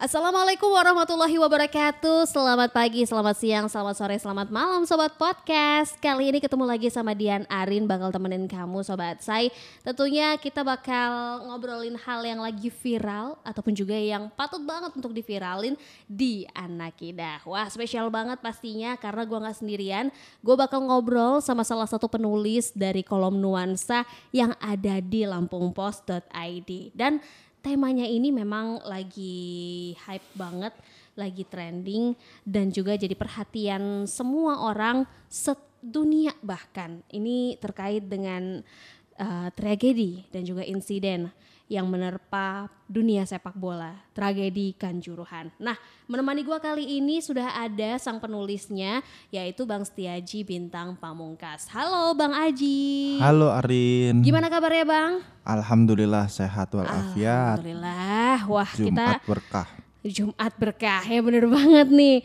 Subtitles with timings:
[0.00, 2.24] Assalamualaikum warahmatullahi wabarakatuh.
[2.24, 5.92] Selamat pagi, selamat siang, selamat sore, selamat malam Sobat Podcast.
[6.00, 9.52] Kali ini ketemu lagi sama Dian Arin Bakal temenin kamu Sobat Say.
[9.84, 15.76] Tentunya kita bakal ngobrolin hal yang lagi viral Ataupun juga yang patut banget untuk diviralin
[16.08, 20.08] di Anak Kidah Wah spesial banget pastinya karena gue gak sendirian.
[20.40, 27.20] Gue bakal ngobrol sama salah satu penulis dari kolom nuansa Yang ada di lampungpost.id Dan
[27.60, 30.74] temanya ini memang lagi hype banget,
[31.14, 37.04] lagi trending dan juga jadi perhatian semua orang sedunia bahkan.
[37.12, 38.64] Ini terkait dengan
[39.20, 41.28] uh, tragedi dan juga insiden
[41.70, 45.54] yang menerpa dunia sepak bola, tragedi Kanjuruhan.
[45.62, 45.78] Nah,
[46.10, 51.70] menemani gua kali ini sudah ada sang penulisnya, yaitu Bang Setiaji Bintang Pamungkas.
[51.70, 53.22] Halo Bang Aji.
[53.22, 54.18] Halo Arin.
[54.18, 55.12] Gimana kabarnya Bang?
[55.46, 57.62] Alhamdulillah sehat walafiat.
[57.62, 58.36] Alhamdulillah.
[58.50, 59.68] Wah Jumat kita berkah.
[60.02, 62.18] Jumat berkah ya bener banget nih.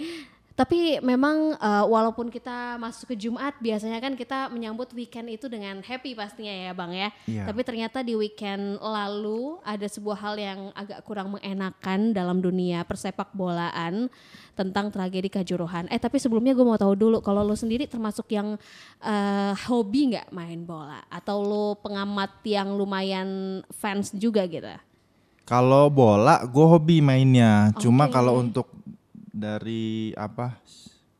[0.55, 5.83] Tapi memang uh, walaupun kita masuk ke Jumat biasanya kan kita menyambut weekend itu dengan
[5.83, 7.11] happy pastinya ya Bang ya.
[7.27, 7.43] Iya.
[7.51, 13.35] Tapi ternyata di weekend lalu ada sebuah hal yang agak kurang mengenakan dalam dunia persepak
[13.35, 14.07] bolaan
[14.55, 15.91] tentang tragedi Kanjuruhan.
[15.91, 18.55] Eh tapi sebelumnya gue mau tahu dulu kalau lo sendiri termasuk yang
[19.03, 24.71] uh, hobi nggak main bola atau lo pengamat yang lumayan fans juga gitu?
[25.43, 27.75] Kalau bola gue hobi mainnya.
[27.75, 28.15] Cuma Oke.
[28.15, 28.71] kalau untuk
[29.35, 30.55] dari apa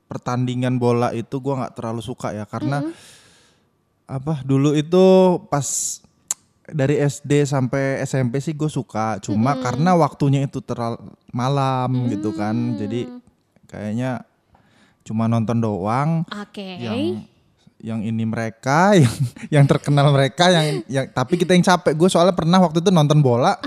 [0.07, 2.47] pertandingan bola itu gua nggak terlalu suka ya.
[2.47, 2.79] Karena
[4.07, 5.03] apa dulu itu
[5.51, 5.99] pas
[6.65, 9.21] dari SD sampai SMP sih gue suka.
[9.21, 12.55] Cuma karena waktunya itu terlalu malam gitu kan.
[12.79, 13.05] Jadi
[13.69, 14.25] kayaknya
[15.05, 16.25] cuma nonton doang.
[16.31, 16.81] Oke.
[16.81, 17.21] yang
[17.85, 19.15] yang ini mereka yang
[19.61, 21.93] yang terkenal mereka yang yang tapi kita yang capek.
[21.93, 23.59] Gue soalnya pernah waktu itu nonton bola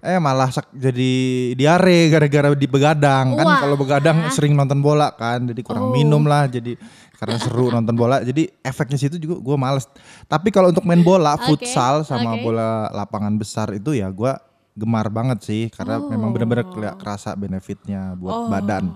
[0.00, 1.12] eh malah sak- jadi
[1.52, 3.34] diare gara-gara di begadang.
[3.34, 5.92] Kan kalau begadang sering nonton bola kan jadi kurang Oh.
[5.92, 6.76] minum lah jadi
[7.14, 8.20] karena seru nonton bola.
[8.20, 9.84] Jadi efeknya situ juga gue males.
[10.24, 12.42] Tapi kalau untuk main bola futsal sama oke.
[12.42, 14.32] bola lapangan besar itu ya gue
[14.72, 18.88] gemar banget sih karena memang benar-benar keli- kerasa benefitnya buat badan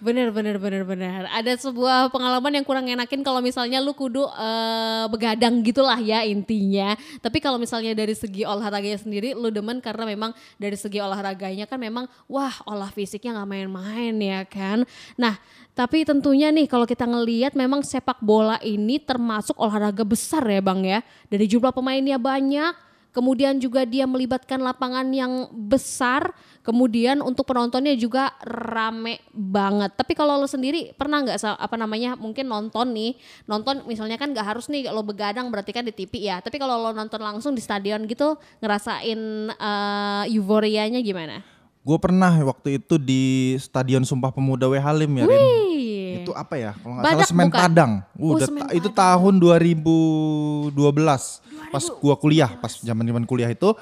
[0.00, 1.28] Bener bener bener bener.
[1.28, 6.96] Ada sebuah pengalaman yang kurang enakin kalau misalnya lu kudu eh, begadang gitulah ya intinya.
[7.20, 11.76] Tapi kalau misalnya dari segi olahraganya sendiri lu demen karena memang dari segi olahraganya kan
[11.76, 14.88] memang wah olah fisiknya nggak main-main ya kan.
[15.20, 15.36] Nah
[15.76, 20.80] tapi tentunya nih kalau kita ngelihat memang sepak bola ini termasuk olahraga besar ya bang
[20.80, 20.98] ya.
[21.28, 22.89] Dari jumlah pemainnya banyak.
[23.10, 26.30] Kemudian juga dia melibatkan lapangan yang besar.
[26.62, 29.96] Kemudian untuk penontonnya juga rame banget.
[29.98, 33.18] Tapi kalau lo sendiri pernah nggak apa namanya mungkin nonton nih,
[33.50, 36.38] nonton misalnya kan nggak harus nih lo begadang berarti kan di TV ya.
[36.38, 41.60] Tapi kalau lo nonton langsung di stadion gitu ngerasain eh, euforianya gimana?
[41.80, 45.40] gue pernah waktu itu di Stadion Sumpah Pemuda W Halim ya Rin.
[46.20, 47.60] Itu apa ya kalau nggak salah semen bukan?
[47.64, 50.76] Padang Oh, udah Semen ta- itu tahun 2012
[51.70, 53.72] pas gua kuliah pas zaman zaman kuliah itu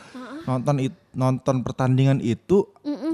[0.45, 2.65] nonton it- nonton pertandingan itu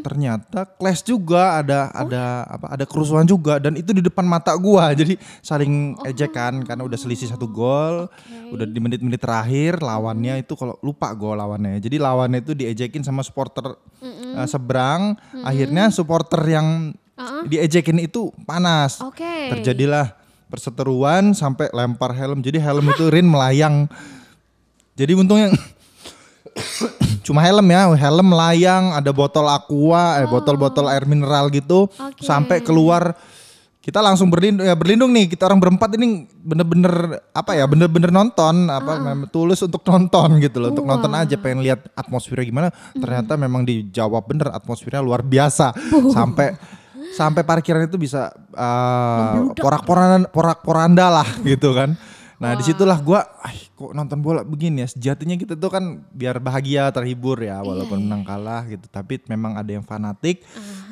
[0.01, 4.53] ternyata clash juga ada Oh, ada apa ada kerusuhan juga dan itu di depan mata
[4.55, 4.93] gua.
[4.99, 8.07] Jadi saling ejekan karena udah selisih satu gol
[8.51, 11.79] udah di menit-menit terakhir lawannya itu kalau lupa gol lawannya.
[11.79, 16.93] Jadi lawannya itu diejekin sama supporter eh, seberang akhirnya supporter yang
[17.47, 18.99] diejekin itu panas.
[19.01, 19.51] Oke.
[19.51, 20.15] terjadilah
[20.47, 22.39] perseteruan sampai lempar helm.
[22.39, 23.87] Jadi helm itu Rin melayang
[24.95, 25.51] jadi untungnya
[27.27, 31.91] cuma helm ya helm melayang ada botol aqua eh botol-botol air mineral gitu.
[31.91, 32.23] Oke.
[32.23, 33.19] sampai keluar
[33.85, 35.29] kita langsung berlindung ya berlindung nih.
[35.29, 40.57] Kita orang berempat ini bener-bener apa ya bener-bener nonton apa memang tulus untuk nonton gitu
[40.57, 42.69] loh untuk nonton aja pengen lihat atmosfernya gimana.
[42.97, 45.77] Ternyata memang dijawab bener atmosfernya luar biasa.
[46.17, 46.57] Sampai
[47.13, 51.95] sampai parkiran itu bisa uh, porak-poranda porak-poranda lah gitu kan
[52.35, 54.89] nah di situlah gua "Ah, kok nonton bola begini ya?
[54.91, 58.85] Sejatinya kita tuh kan biar bahagia terhibur ya walaupun menang kalah gitu.
[58.87, 60.43] Tapi memang ada yang fanatik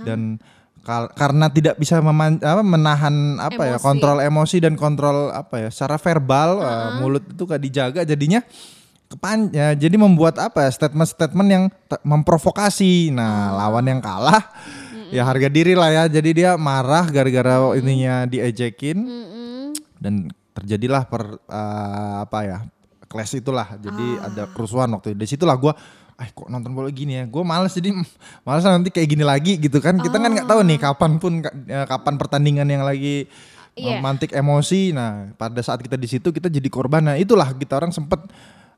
[0.02, 0.38] dan
[0.82, 3.84] kal- karena tidak bisa meman- apa, menahan apa ya Emosi.
[3.84, 8.42] kontrol emosi dan kontrol apa ya secara verbal uh, mulut itu gak dijaga jadinya
[9.06, 11.64] kepan ya, jadi membuat apa ya statement-statement yang
[12.00, 13.12] memprovokasi.
[13.12, 14.40] Nah lawan yang kalah
[15.12, 16.04] ya harga diri lah ya.
[16.08, 18.98] Jadi dia marah gara-gara ininya diejekin.
[20.00, 22.58] Dan terjadilah per uh, apa ya
[23.08, 23.76] clash itulah.
[23.76, 25.18] Jadi ada kerusuhan waktu itu.
[25.18, 25.72] Di situlah gua
[26.12, 27.24] ah kok nonton bola gini ya?
[27.26, 27.92] Gue males jadi
[28.46, 30.00] males nanti kayak gini lagi gitu kan.
[30.00, 33.26] Kita kan nggak tahu nih kapan pun eh, kapan pertandingan yang lagi
[33.72, 34.04] Iya.
[34.04, 34.92] memantik emosi.
[34.92, 37.00] Nah pada saat kita di situ kita jadi korban.
[37.08, 38.20] Nah itulah kita orang sempet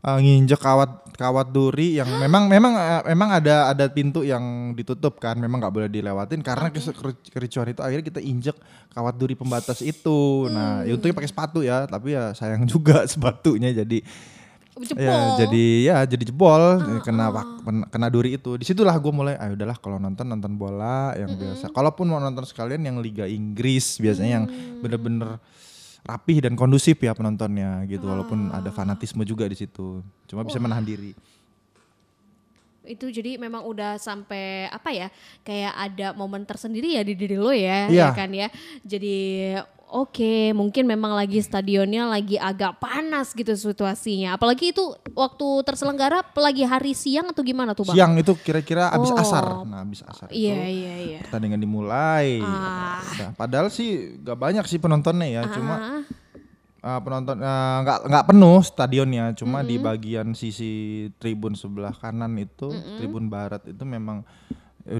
[0.04, 5.16] uh, nginjek kawat kawat duri yang memang memang uh, memang ada ada pintu yang ditutup
[5.16, 6.82] kan memang nggak boleh dilewatin karena okay.
[7.30, 8.56] kericuan itu akhirnya kita injek
[8.92, 10.50] kawat duri pembatas itu.
[10.50, 14.02] Nah ya untungnya pakai sepatu ya tapi ya sayang juga sepatunya jadi
[14.74, 15.06] Jebol.
[15.06, 17.62] ya jadi ya jadi jebol Ah, kena wak-
[17.94, 18.58] kena, duri itu.
[18.58, 21.70] Di situlah gue mulai ayo udahlah kalau nonton nonton bola yang biasa.
[21.70, 24.82] Kalaupun mau nonton sekalian yang Liga Inggris biasanya yang Mm.
[24.82, 25.38] bener-bener
[26.04, 28.60] rapih dan kondusif ya penontonnya gitu walaupun Ah.
[28.60, 31.16] ada fanatisme juga di situ cuma bisa menahan diri
[32.84, 35.08] itu jadi memang udah sampai apa ya
[35.40, 38.12] kayak ada momen tersendiri ya di diri lo ya, Iya.
[38.12, 38.52] ya kan ya.
[38.84, 39.16] Jadi
[39.86, 44.34] oke mungkin memang lagi stadionnya lagi agak panas gitu situasinya.
[44.34, 47.94] Apalagi itu waktu terselenggara lagi hari siang atau gimana tuh bang?
[47.94, 49.18] siang itu kira-kira abis Oh.
[49.18, 51.18] asar nah abis asar itu Iya iya iya.
[51.22, 52.98] pertandingan dimulai Ah.
[53.04, 53.30] Udah.
[53.34, 56.02] padahal sih gak banyak sih penontonnya ya cuma Ah,
[56.84, 60.72] Uh, penonton uh, nggak nggak penuh stadionnya cuma di bagian sisi
[61.16, 62.68] tribun sebelah kanan itu
[63.00, 64.20] tribun barat itu memang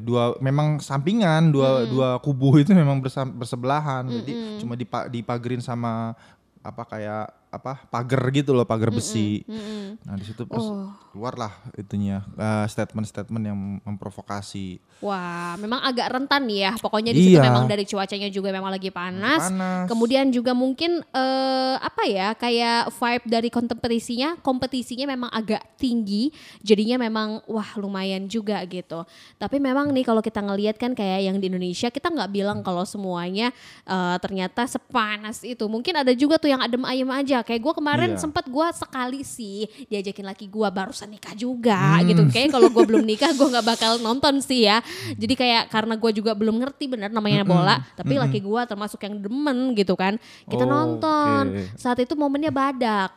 [0.01, 6.17] dua memang sampingan dua dua kubu itu memang bersam- bersebelahan jadi cuma dipa, dipagerin sama
[6.65, 10.01] apa kayak apa pagar gitu loh pagar besi mm-mm.
[10.03, 10.89] nah di situ Oh.
[11.15, 16.73] Keluarlah itunya uh, statement-statement yang memprovokasi Wah, memang agak rentan ya.
[16.81, 17.45] Pokoknya di situ Iya.
[17.45, 19.53] memang dari cuacanya juga memang lagi panas.
[19.53, 26.33] panas Kemudian juga mungkin eh, apa ya kayak vibe dari kompetisinya, kompetisinya memang agak tinggi,
[26.65, 29.05] jadinya memang wah lumayan juga gitu.
[29.37, 32.89] Tapi memang nih kalau kita ngelihat kan kayak yang di Indonesia kita nggak bilang kalau
[32.89, 33.53] semuanya
[33.85, 35.69] eh, ternyata sepanas itu.
[35.69, 37.45] Mungkin ada juga tuh yang adem ayem aja.
[37.45, 38.25] Kayak gue kemarin Iya.
[38.25, 40.69] sempat gue sekali sih diajakin laki gue
[41.05, 42.23] barusan nikah juga gitu.
[42.33, 44.81] Kayak kalau gue belum nikah gue nggak bakal nonton sih ya.
[45.15, 49.21] Jadi kayak karena gue juga belum ngerti bener namanya bola, tapi laki gue termasuk yang
[49.21, 50.17] demen gitu kan.
[50.49, 51.43] Kita Oh, nonton.
[51.53, 51.77] oke.
[51.77, 53.13] Saat itu momennya badak.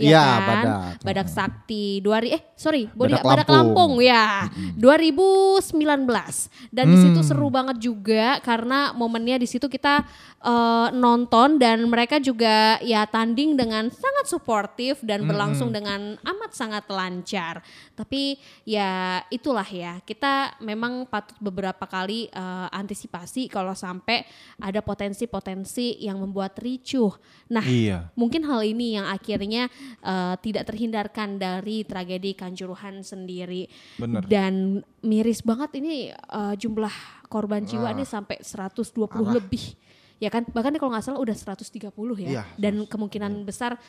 [0.00, 0.46] Iya, Ya kan?
[0.48, 0.80] badak.
[1.04, 2.00] Badak sakti.
[2.00, 4.00] Dua ri- eh sorry, Badak badak, Lampung.
[4.00, 4.02] Lampung.
[4.02, 4.48] ya.
[4.74, 6.48] 2019.
[6.68, 7.28] Dan di situ Hmm.
[7.28, 10.02] seru banget juga karena momennya di situ kita
[10.40, 16.88] eh, nonton dan mereka juga ya tanding dengan sangat suportif dan berlangsung dengan amat sangat
[16.88, 17.60] lancar.
[17.92, 18.88] Tapi ya
[19.28, 24.24] itulah ya, kita memang patut beberapa kali eh, antisipasi kalau sampai
[24.56, 27.12] ada potensi-potensi yang membuat ricuh.
[27.48, 33.66] Nah, iya Mungkin hal ini yang akhirnya eh, tidak terhindarkan dari tragedi Kanjuruhan sendiri.
[33.98, 34.22] Bener.
[34.26, 39.06] Dan miris banget ini eh, jumlah korban jiwa ini sampai 120
[39.36, 39.76] lebih.
[40.20, 40.44] Ya kan?
[40.44, 41.90] Bahkan kalau nggak salah udah 130
[42.20, 42.28] ya.
[42.28, 43.80] Iya, Dan kemungkinan besar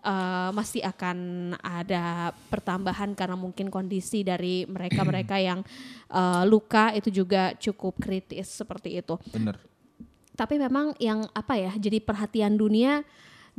[0.00, 1.18] eh, masih akan
[1.60, 5.60] ada pertambahan karena mungkin kondisi dari mereka-mereka yang
[6.08, 9.70] eh, luka itu juga cukup kritis seperti itu bener
[10.40, 13.04] tapi memang yang apa ya jadi perhatian dunia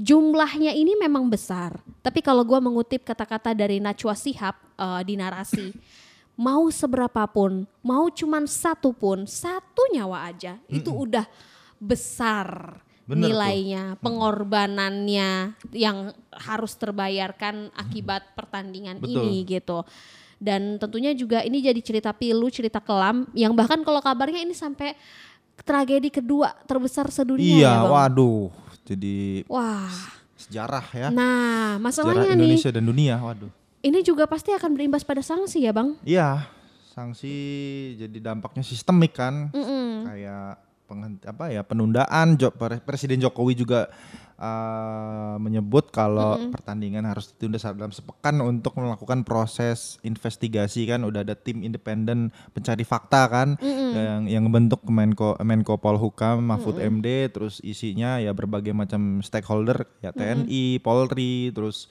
[0.02, 1.78] jumlahnya ini memang besar.
[2.02, 5.70] Tapi kalau gua mengutip kata-kata dari Najwa Shihab eh, di narasi
[6.42, 11.28] mau seberapapun mau cuman satu pun satu nyawa aja itu udah
[11.78, 13.30] besar Bener tuh.
[13.30, 19.22] nilainya pengorbanannya yang harus terbayarkan akibat pertandingan Betul.
[19.22, 19.86] ini gitu.
[20.42, 24.98] Dan tentunya juga ini jadi cerita pilu cerita kelam yang bahkan kalau kabarnya ini sampai
[25.62, 27.92] tragedi kedua terbesar sedunia iya ya bang.
[27.94, 28.50] waduh
[28.86, 29.92] jadi wah
[30.38, 33.52] sejarah ya nah sejarah masalahnya nih Indonesia dan dunia waduh
[33.82, 36.46] ini juga pasti akan berimbas pada sanksi ya bang Iya,
[36.94, 37.34] sanksi
[37.98, 39.50] jadi dampaknya sistemik kan.
[39.50, 40.06] Mm-mm.
[40.06, 40.62] Kayak
[40.92, 43.88] penghenti, apa ya penundaan Jo- Pre- Presiden Jokowi juga
[44.36, 51.08] uh, menyebut kalau pertandingan harus ditunda dalam sepekan untuk melakukan proses investigasi kan.
[51.08, 53.56] Udah ada tim independen pencari fakta kan
[53.96, 60.12] yang yang membentuk Menko Menko Polhukam Mahfud MD terus isinya ya berbagai macam stakeholder ya
[60.12, 61.88] TNI, Polri, terus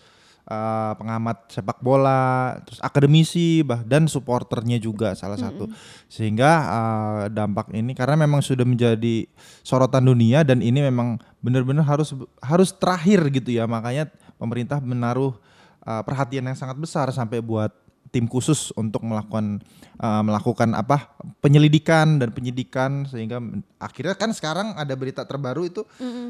[0.47, 5.67] uh, pengamat sepak bola, terus akademisi, bah dan supporternya juga salah satu.
[6.07, 9.27] Sehingga uh, dampak ini karena memang sudah menjadi
[9.61, 13.69] sorotan dunia dan ini memang benar-benar harus harus terakhir gitu ya.
[13.69, 14.09] Makanya
[14.41, 15.37] pemerintah menaruh
[15.85, 17.73] uh, perhatian yang sangat besar sampai buat
[18.11, 19.63] tim khusus untuk melakukan
[20.03, 23.39] uh, melakukan apa penyelidikan dan penyidikan sehingga
[23.79, 25.83] akhirnya kan sekarang ada berita terbaru itu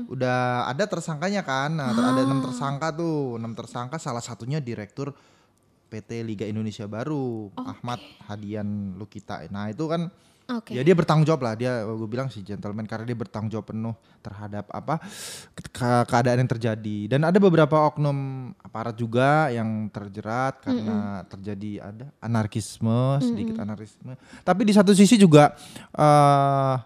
[0.06, 1.72] udah ada tersangkanya kan.
[1.72, 3.40] Nah, ter- ada enam tersangka tuh.
[3.40, 5.16] Enam tersangka salah satunya direktur
[5.90, 7.98] PT Liga Indonesia Baru Ahmad
[8.30, 9.42] Hadian Lukita.
[9.50, 10.06] Nah itu kan
[10.58, 10.72] oke.
[10.74, 11.54] Ya dia bertanggung jawab lah.
[11.54, 14.98] Dia gue bilang si gentleman karena dia bertanggung jawab penuh terhadap apa
[15.54, 16.98] ke- keadaan yang terjadi.
[17.06, 24.18] Dan ada beberapa oknum aparat juga yang terjerat karena terjadi ada anarkisme sedikit anarkisme.
[24.42, 25.54] Tapi di satu sisi juga
[25.94, 26.76] eh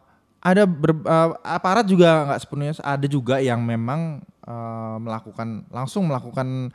[0.44, 6.68] ada ber- eh, aparat juga nggak sepenuhnya ada juga yang memang uh, melakukan langsung melakukan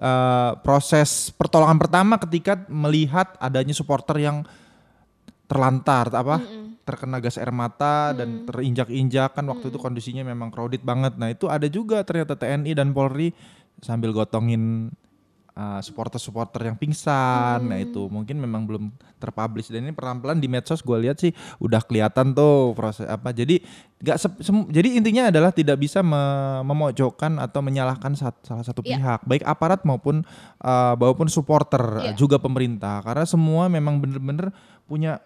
[0.00, 4.40] uh, proses pertolongan pertama ketika melihat adanya supporter yang
[5.50, 8.16] terlantar apa mm terkena gas air mata mm.
[8.18, 11.14] dan terinjak-injak kan waktu mm itu kondisinya memang crowded banget.
[11.22, 13.30] Nah, itu ada juga ternyata TNI dan Polri
[13.78, 14.90] sambil gotongin
[15.54, 17.64] uh, supporter-supporter yang pingsan.
[17.64, 17.68] Hmm.
[17.70, 18.84] Nah itu mungkin memang belum
[19.20, 23.32] terpublish dan ini pelan-pelan di medsos gue lihat sih udah kelihatan tuh proses apa.
[23.34, 23.60] Jadi
[24.00, 24.16] nggak
[24.72, 26.22] jadi intinya adalah tidak bisa me
[26.64, 28.96] memojokkan atau menyalahkan sat salah satu yeah.
[28.96, 30.24] pihak, baik aparat maupun
[30.64, 32.16] uh, maupun supporter yeah.
[32.16, 34.48] juga pemerintah karena semua memang bener-bener
[34.88, 35.20] punya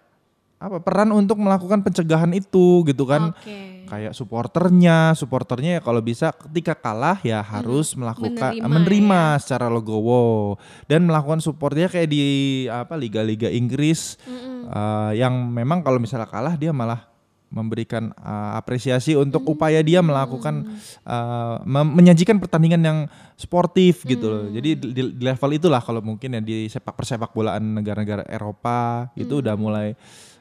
[0.65, 3.85] apa peran untuk melakukan pencegahan itu gitu kan okay.
[3.85, 8.01] kayak supporternya supporternya ya kalau bisa ketika kalah ya harus hmm.
[8.01, 9.41] melakukan menerima, menerima ya.
[9.45, 10.57] secara logowo
[10.89, 12.25] dan melakukan supportnya kayak di
[12.65, 14.73] apa liga-liga Inggris hmm.
[14.73, 17.13] uh, yang memang kalau misalnya kalah dia malah
[17.55, 19.53] memberikan uh, apresiasi untuk hmm.
[19.55, 20.75] upaya dia melakukan
[21.07, 22.99] uh, menyajikan pertandingan yang
[23.39, 24.07] sportif hmm.
[24.11, 24.43] gitu loh.
[24.49, 24.53] Hmm.
[24.59, 29.23] Jadi di, di level itulah kalau mungkin ya di sepak persepak bolaan negara-negara Eropa hmm.
[29.23, 29.95] itu udah mulai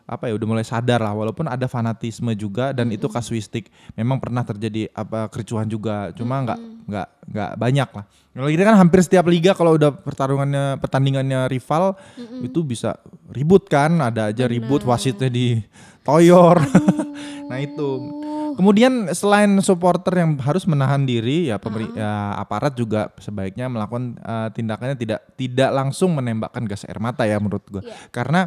[0.04, 2.96] apa ya udah mulai sadar lah walaupun ada fanatisme juga dan mm -hmm.
[3.00, 3.64] itu kasuistik
[3.96, 6.84] memang pernah terjadi apa kericuhan juga cuma nggak mm -hmm.
[6.84, 8.04] nggak nggak banyak lah
[8.37, 12.46] kalau kita kan hampir setiap liga kalau udah pertarungannya pertandingannya rival mm -hmm.
[12.52, 13.00] itu bisa
[13.32, 14.61] ribut kan ada aja Bener.
[14.61, 15.64] ribut wasitnya di
[16.04, 16.61] toyor
[17.49, 18.20] nah itu
[18.54, 21.99] Kemudian selain supporter yang harus menahan diri, ya, pemberi, uh -huh.
[21.99, 27.42] ya aparat juga sebaiknya melakukan uh, tindakannya tidak tidak langsung menembakkan gas air mata ya
[27.42, 27.82] menurut gue.
[27.82, 28.14] Yeah.
[28.14, 28.46] Karena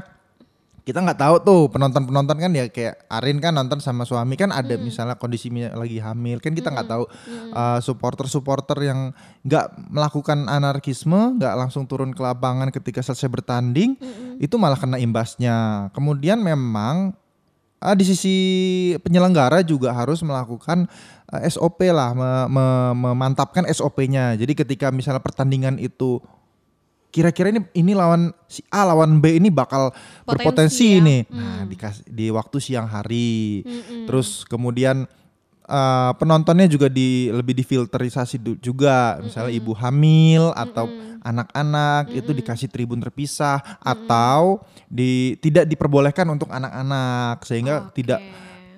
[0.88, 4.80] kita nggak tahu tuh penonton-penonton kan ya kayak Arin kan nonton sama suami kan ada
[4.80, 4.88] hmm.
[4.88, 6.96] misalnya kondisinya lagi hamil kan kita nggak hmm.
[6.96, 7.52] tahu hmm.
[7.52, 9.12] uh, supporter-supporter yang
[9.44, 14.40] nggak melakukan anarkisme nggak langsung turun ke lapangan ketika selesai bertanding hmm.
[14.40, 17.12] itu malah kena imbasnya kemudian memang
[17.84, 18.38] uh, di sisi
[19.04, 20.88] penyelenggara juga harus melakukan
[21.36, 22.66] uh, SOP lah me me
[22.96, 26.24] memantapkan SOP-nya jadi ketika misalnya pertandingan itu
[27.12, 31.04] kira-kira ini ini lawan si A lawan B ini bakal Potensi berpotensi ya.
[31.04, 31.22] nih.
[31.28, 31.38] Hmm.
[31.38, 33.64] Nah, dikasih di waktu siang hari.
[33.64, 35.08] Hmm, Terus kemudian
[35.68, 39.20] uh, penontonnya juga di lebih difilterisasi juga.
[39.24, 40.88] Misalnya ibu hamil atau
[41.28, 48.04] anak-anak itu dikasih tribun terpisah atau di tidak diperbolehkan untuk anak-anak sehingga okay.
[48.04, 48.20] tidak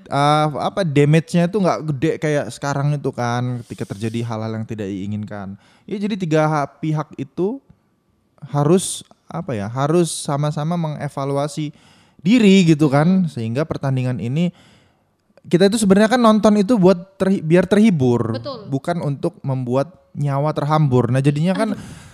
[0.09, 4.89] uh, apa damage-nya itu nggak gede kayak sekarang itu kan ketika terjadi hal-hal yang tidak
[4.89, 5.55] diinginkan.
[5.85, 7.61] Ya jadi tiga pihak itu
[8.47, 11.75] harus apa ya harus sama-sama mengevaluasi
[12.19, 13.27] diri gitu kan.
[13.27, 14.51] Sehingga pertandingan ini
[15.47, 18.67] kita itu sebenarnya kan nonton itu buat ter, biar terhibur Betul.
[18.67, 21.09] bukan untuk membuat nyawa terhambur.
[21.11, 22.08] Nah jadinya kan Aduh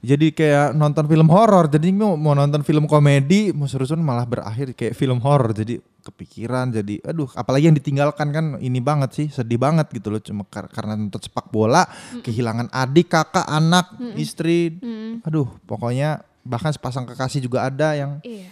[0.00, 1.68] jadi kayak nonton film horor.
[1.68, 5.52] Jadi mau, mau nonton film komedi mau seru-seru malah berakhir kayak film horor.
[5.52, 10.20] Jadi kepikiran jadi aduh apalagi yang ditinggalkan kan ini banget sih sedih banget gitu loh.
[10.24, 14.80] Cuma kar karena nonton sepak bola mm kehilangan adik kakak anak mm istri.
[14.80, 18.48] Mm aduh pokoknya bahkan sepasang kekasih juga ada yang iya.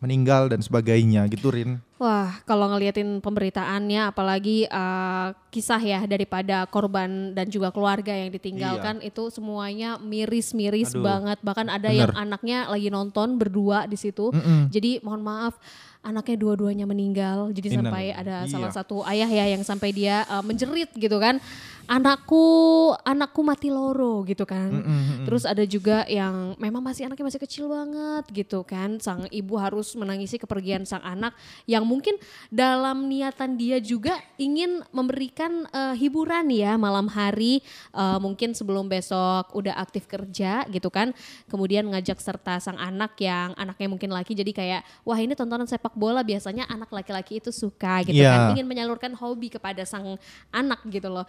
[0.00, 7.36] Meninggal dan sebagainya gitu Rin Wah, kalau ngeliatin pemberitaannya, apalagi uh, kisah ya daripada korban
[7.36, 9.12] dan juga keluarga yang ditinggalkan, iya.
[9.12, 11.36] itu semuanya miris-miris banget.
[11.44, 12.08] Bahkan ada Bener.
[12.08, 14.32] yang anaknya lagi nonton berdua di situ.
[14.32, 14.60] Mm -mm.
[14.72, 15.60] Jadi mohon maaf,
[16.00, 17.52] anaknya dua-duanya meninggal.
[17.52, 18.48] Jadi sampai ada iya.
[18.48, 21.36] salah satu ayah ya yang sampai dia uh, menjerit gitu kan
[21.86, 22.44] anakku
[23.04, 24.68] anakku mati loro gitu kan.
[24.68, 25.24] Mm -hmm.
[25.28, 28.98] Terus ada juga yang memang masih anaknya masih kecil banget gitu kan.
[28.98, 31.32] Sang ibu harus menangisi kepergian sang anak
[31.64, 32.18] yang mungkin
[32.50, 37.62] dalam niatan dia juga ingin memberikan uh, hiburan ya malam hari
[37.94, 41.14] uh, mungkin sebelum besok udah aktif kerja gitu kan.
[41.48, 45.94] Kemudian ngajak serta sang anak yang anaknya mungkin laki jadi kayak wah ini tontonan sepak
[45.94, 48.50] bola biasanya anak laki-laki itu suka gitu yeah.
[48.50, 48.58] kan.
[48.58, 50.18] Ingin menyalurkan hobi kepada sang
[50.50, 51.26] anak gitu loh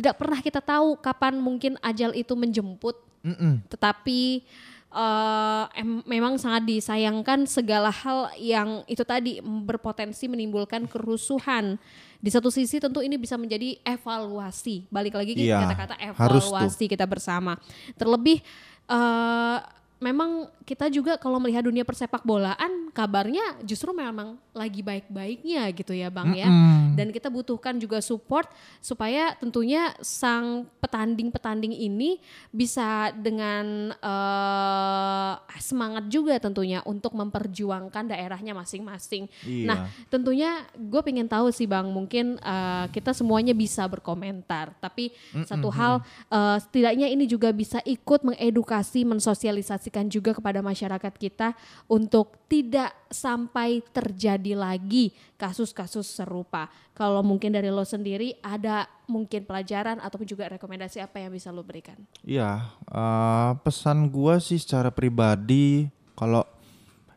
[0.00, 2.96] tidak pernah kita tahu kapan mungkin ajal itu menjemput.
[3.20, 3.54] Mm -mm.
[3.68, 4.48] Tetapi
[4.96, 11.76] uh, em memang sangat disayangkan segala hal yang itu tadi berpotensi menimbulkan kerusuhan.
[12.20, 14.88] Di satu sisi tentu ini bisa menjadi evaluasi.
[14.88, 17.60] Balik lagi iya, kata-kata evaluasi kita bersama.
[17.96, 18.40] Terlebih
[18.88, 19.60] uh,
[20.00, 26.08] memang kita juga kalau melihat dunia persepak bolaan kabarnya justru memang lagi baik-baiknya gitu ya
[26.08, 26.46] Bang ya.
[26.94, 28.46] Dan kita butuhkan juga support
[28.78, 32.22] supaya tentunya sang petanding-petanding ini
[32.54, 39.26] bisa dengan uh, semangat juga tentunya untuk memperjuangkan daerahnya masing-masing.
[39.42, 39.66] Iya.
[39.66, 45.42] Nah, tentunya gue pengen tahu sih Bang, mungkin uh, kita semuanya bisa berkomentar, tapi mm
[45.42, 45.46] -mm.
[45.46, 51.48] satu hal uh, setidaknya ini juga bisa ikut mengedukasi, mensosialisasi rekomendasikan juga kepada masyarakat kita
[51.90, 52.79] untuk tidak
[53.10, 56.72] sampai terjadi lagi kasus-kasus serupa.
[56.96, 61.66] Kalau mungkin dari lo sendiri ada mungkin pelajaran ataupun juga rekomendasi apa yang bisa lo
[61.66, 61.98] berikan?
[62.24, 66.46] Iya, uh, pesan gua sih secara pribadi kalau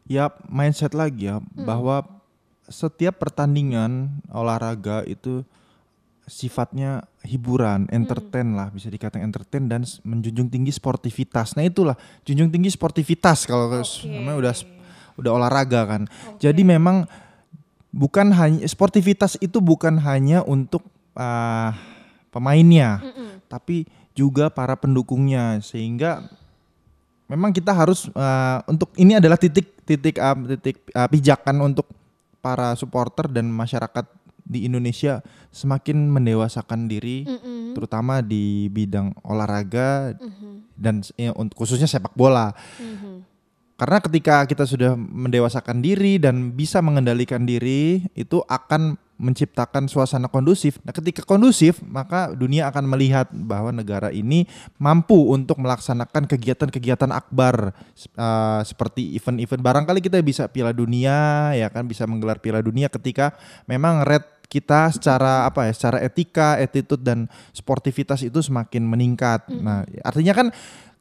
[0.10, 1.64] ya mindset lagi ya hmm.
[1.64, 2.04] bahwa
[2.68, 5.44] setiap pertandingan olahraga itu
[6.24, 8.58] sifatnya hiburan, entertain hmm.
[8.58, 11.60] lah bisa dikatakan entertain dan menjunjung tinggi sportivitas.
[11.60, 14.08] Nah itulah junjung tinggi sportivitas kalau okay.
[14.08, 14.56] namanya udah
[15.20, 16.02] udah olahraga kan.
[16.08, 16.50] Okay.
[16.50, 17.06] Jadi memang
[17.94, 20.82] bukan hanya sportivitas itu bukan hanya untuk
[21.14, 21.72] uh,
[22.34, 23.30] pemainnya, mm -mm.
[23.50, 26.26] tapi juga para pendukungnya sehingga
[27.30, 31.90] memang kita harus uh, untuk ini adalah titik titik uh, titik uh, pijakan untuk
[32.44, 34.06] para supporter dan masyarakat
[34.44, 35.24] di Indonesia
[35.56, 37.64] semakin mendewasakan diri, mm -hmm.
[37.80, 40.54] terutama di bidang olahraga mm -hmm.
[40.76, 42.52] dan ya, khususnya sepak bola.
[42.76, 43.16] Mm -hmm.
[43.74, 50.82] Karena ketika kita sudah mendewasakan diri dan bisa mengendalikan diri, itu akan menciptakan suasana kondusif.
[50.84, 54.50] Nah, ketika kondusif, maka dunia akan melihat bahwa negara ini
[54.82, 57.72] mampu untuk melaksanakan kegiatan-kegiatan akbar
[58.18, 59.62] uh, seperti event-event.
[59.62, 63.38] Barangkali kita bisa Piala Dunia, ya kan, bisa menggelar Piala Dunia ketika
[63.70, 67.26] memang red kita secara apa ya, secara etika, attitude dan
[67.58, 69.50] sportivitas itu semakin meningkat.
[69.50, 69.62] Mm.
[69.66, 70.48] Nah, artinya kan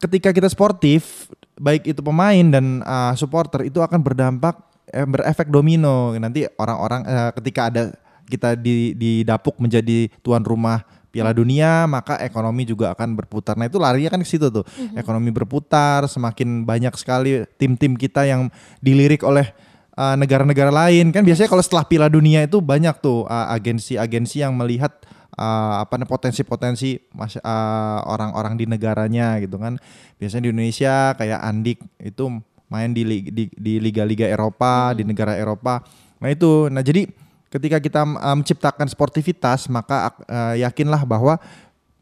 [0.01, 4.57] ketika kita sportif, baik itu pemain dan uh, supporter itu akan berdampak
[4.89, 6.15] eh, berefek domino.
[6.17, 7.83] Nanti orang-orang uh, ketika ada
[8.29, 13.53] kita di didapuk menjadi tuan rumah Piala Dunia, maka ekonomi juga akan berputar.
[13.61, 14.65] Nah, itu larinya kan ke situ tuh.
[14.65, 14.97] Mm-hmm.
[14.97, 18.49] Ekonomi berputar, semakin banyak sekali tim-tim kita yang
[18.81, 19.53] dilirik oleh
[19.93, 21.13] uh, negara-negara lain.
[21.13, 25.05] Kan biasanya kalau setelah Piala Dunia itu banyak tuh uh, agensi-agensi yang melihat
[25.37, 29.81] uh, apa potensi-potensi uh, orang-orang di negaranya gitu kan.
[30.21, 32.25] Biasanya di Indonesia kayak Andik itu
[32.73, 34.97] main di di, di liga-liga Eropa, hmm.
[35.01, 35.85] di negara Eropa.
[36.23, 37.09] Nah itu, nah jadi
[37.53, 41.37] ketika kita uh, menciptakan sportivitas maka uh, yakinlah bahwa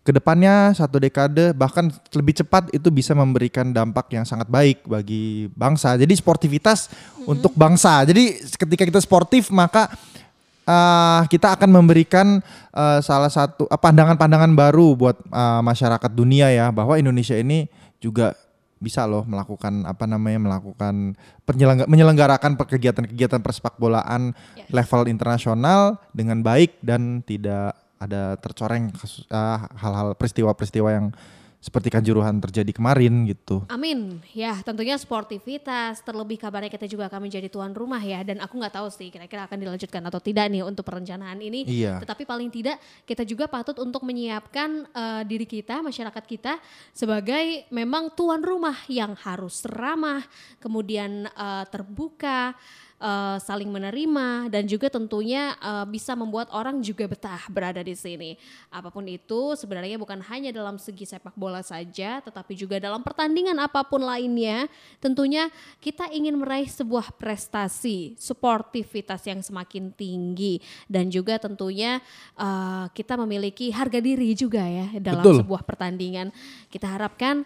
[0.00, 5.52] ke depannya satu dekade bahkan lebih cepat itu bisa memberikan dampak yang sangat baik bagi
[5.52, 5.94] bangsa.
[5.98, 8.00] Jadi sportivitas hmm untuk bangsa.
[8.08, 9.92] Jadi ketika kita sportif maka
[10.66, 12.42] uh, kita akan memberikan
[12.74, 18.36] uh, salah satu uh, pandangan-pandangan baru buat uh, masyarakat dunia ya bahwa Indonesia ini juga
[18.80, 21.12] bisa loh melakukan apa namanya melakukan
[21.84, 24.72] menyelenggarakan kegiatan-kegiatan persepak bolaan yes.
[24.72, 28.88] level internasional dengan baik dan tidak ada tercoreng
[29.76, 31.06] hal-hal uh, peristiwa-peristiwa yang
[31.60, 33.68] seperti kanjuruhan terjadi kemarin gitu.
[33.68, 34.24] Amin.
[34.32, 36.00] Ya, tentunya sportivitas.
[36.00, 38.24] Terlebih kabarnya kita juga akan menjadi tuan rumah ya.
[38.24, 41.68] Dan aku nggak tahu sih kira-kira akan dilanjutkan atau tidak nih untuk perencanaan ini.
[41.68, 42.00] Iya.
[42.00, 46.56] Tetapi paling tidak kita juga patut untuk menyiapkan uh, diri kita, masyarakat kita
[46.96, 50.24] sebagai memang tuan rumah yang harus ramah,
[50.64, 52.56] kemudian uh, terbuka
[53.00, 58.36] uh, saling menerima dan juga tentunya uh, bisa membuat orang juga betah berada di sini.
[58.68, 63.56] Apa pun itu sebenarnya bukan hanya dalam segi sepak bola saja, tetapi juga dalam pertandingan
[63.58, 64.68] apa pun lainnya.
[65.00, 65.48] Tentunya
[65.80, 71.98] kita ingin meraih sebuah prestasi, sportivitas yang semakin tinggi dan juga tentunya
[72.36, 75.40] uh, kita memiliki harga diri juga ya dalam Betul.
[75.42, 76.28] sebuah pertandingan.
[76.68, 77.42] Kita harapkan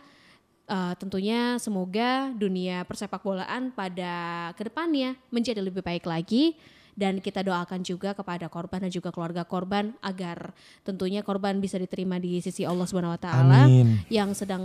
[0.68, 6.56] uh, tentunya semoga dunia persepak bolaan pada ke depannya menjadi lebih baik lagi
[6.94, 10.54] dan kita doakan juga kepada korban dan juga keluarga korban agar
[10.86, 13.66] tentunya korban bisa diterima di sisi Allah Subhanahu wa taala
[14.06, 14.62] yang sedang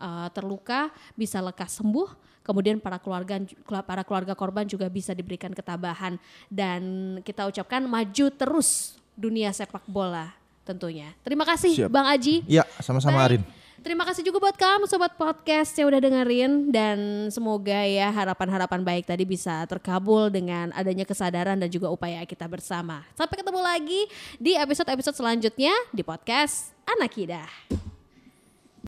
[0.00, 3.40] uh, terluka bisa lekas sembuh kemudian para keluarga
[3.84, 6.16] para keluarga korban juga bisa diberikan ketabahan
[6.48, 6.80] dan
[7.20, 10.32] kita ucapkan maju terus dunia sepak bola
[10.64, 11.12] tentunya.
[11.20, 11.90] Terima kasih Siap.
[11.92, 12.42] Bang Aji.
[12.48, 13.44] Ya, sama-sama Arin.
[13.84, 19.04] Terima kasih juga buat kamu sobat podcast yang udah dengerin dan semoga ya harapan-harapan baik
[19.04, 23.04] tadi bisa terkabul dengan adanya kesadaran dan juga upaya kita bersama.
[23.12, 24.08] Sampai ketemu lagi
[24.40, 27.93] di episode-episode selanjutnya di podcast Anak Kidah.